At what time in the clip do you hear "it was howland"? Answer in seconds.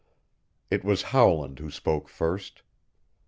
0.71-1.59